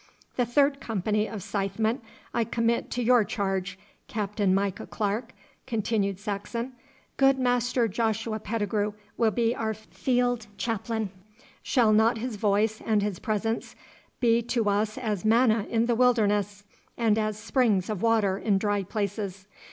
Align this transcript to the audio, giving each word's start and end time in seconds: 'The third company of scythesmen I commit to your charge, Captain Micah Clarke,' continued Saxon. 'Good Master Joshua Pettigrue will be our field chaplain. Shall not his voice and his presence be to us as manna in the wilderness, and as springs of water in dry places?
'The 0.35 0.47
third 0.47 0.79
company 0.81 1.27
of 1.29 1.41
scythesmen 1.43 1.99
I 2.33 2.43
commit 2.43 2.89
to 2.89 3.03
your 3.03 3.23
charge, 3.23 3.77
Captain 4.07 4.51
Micah 4.51 4.87
Clarke,' 4.87 5.31
continued 5.67 6.17
Saxon. 6.17 6.73
'Good 7.17 7.37
Master 7.37 7.87
Joshua 7.87 8.39
Pettigrue 8.39 8.93
will 9.15 9.29
be 9.29 9.55
our 9.55 9.75
field 9.75 10.47
chaplain. 10.57 11.11
Shall 11.61 11.93
not 11.93 12.17
his 12.17 12.35
voice 12.37 12.81
and 12.83 13.03
his 13.03 13.19
presence 13.19 13.75
be 14.19 14.41
to 14.41 14.69
us 14.69 14.97
as 14.97 15.23
manna 15.23 15.67
in 15.69 15.85
the 15.85 15.93
wilderness, 15.93 16.63
and 16.97 17.19
as 17.19 17.37
springs 17.37 17.87
of 17.87 18.01
water 18.01 18.39
in 18.39 18.57
dry 18.57 18.81
places? 18.81 19.45